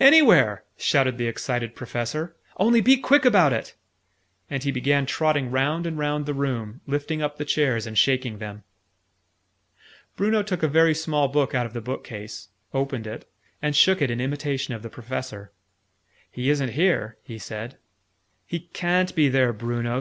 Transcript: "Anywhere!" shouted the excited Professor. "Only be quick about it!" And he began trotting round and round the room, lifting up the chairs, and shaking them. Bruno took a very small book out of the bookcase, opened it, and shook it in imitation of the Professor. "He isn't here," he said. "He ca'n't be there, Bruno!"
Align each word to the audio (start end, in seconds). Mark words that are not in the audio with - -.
"Anywhere!" 0.00 0.64
shouted 0.76 1.16
the 1.16 1.28
excited 1.28 1.74
Professor. 1.74 2.36
"Only 2.58 2.82
be 2.82 2.98
quick 2.98 3.24
about 3.24 3.54
it!" 3.54 3.74
And 4.50 4.62
he 4.62 4.70
began 4.70 5.06
trotting 5.06 5.50
round 5.50 5.86
and 5.86 5.96
round 5.98 6.26
the 6.26 6.34
room, 6.34 6.82
lifting 6.86 7.22
up 7.22 7.38
the 7.38 7.46
chairs, 7.46 7.86
and 7.86 7.96
shaking 7.96 8.36
them. 8.36 8.64
Bruno 10.14 10.42
took 10.42 10.62
a 10.62 10.68
very 10.68 10.92
small 10.94 11.28
book 11.28 11.54
out 11.54 11.64
of 11.64 11.72
the 11.72 11.80
bookcase, 11.80 12.48
opened 12.74 13.06
it, 13.06 13.26
and 13.62 13.74
shook 13.74 14.02
it 14.02 14.10
in 14.10 14.20
imitation 14.20 14.74
of 14.74 14.82
the 14.82 14.90
Professor. 14.90 15.52
"He 16.30 16.50
isn't 16.50 16.72
here," 16.72 17.16
he 17.22 17.38
said. 17.38 17.78
"He 18.44 18.68
ca'n't 18.74 19.14
be 19.14 19.30
there, 19.30 19.54
Bruno!" 19.54 19.96